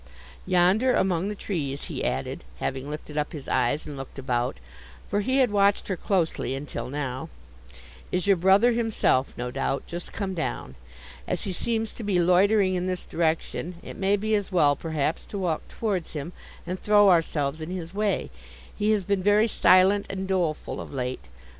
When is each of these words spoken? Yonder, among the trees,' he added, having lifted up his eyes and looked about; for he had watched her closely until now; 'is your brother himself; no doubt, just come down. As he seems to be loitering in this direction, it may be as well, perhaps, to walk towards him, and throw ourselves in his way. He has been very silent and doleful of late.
Yonder, 0.47 0.95
among 0.95 1.27
the 1.27 1.35
trees,' 1.35 1.83
he 1.83 2.03
added, 2.03 2.43
having 2.57 2.89
lifted 2.89 3.19
up 3.19 3.33
his 3.33 3.47
eyes 3.47 3.85
and 3.85 3.95
looked 3.95 4.17
about; 4.17 4.57
for 5.07 5.19
he 5.21 5.37
had 5.37 5.51
watched 5.51 5.89
her 5.89 5.95
closely 5.95 6.55
until 6.55 6.89
now; 6.89 7.29
'is 8.11 8.25
your 8.25 8.35
brother 8.35 8.71
himself; 8.71 9.31
no 9.37 9.51
doubt, 9.51 9.85
just 9.85 10.11
come 10.11 10.33
down. 10.33 10.73
As 11.27 11.43
he 11.43 11.53
seems 11.53 11.93
to 11.93 12.03
be 12.03 12.17
loitering 12.19 12.73
in 12.73 12.87
this 12.87 13.05
direction, 13.05 13.75
it 13.83 13.95
may 13.95 14.17
be 14.17 14.33
as 14.33 14.51
well, 14.51 14.75
perhaps, 14.75 15.23
to 15.25 15.37
walk 15.37 15.67
towards 15.67 16.13
him, 16.13 16.33
and 16.65 16.79
throw 16.79 17.11
ourselves 17.11 17.61
in 17.61 17.69
his 17.69 17.93
way. 17.93 18.31
He 18.75 18.89
has 18.93 19.03
been 19.03 19.21
very 19.21 19.47
silent 19.47 20.07
and 20.09 20.27
doleful 20.27 20.81
of 20.81 20.91
late. 20.91 21.25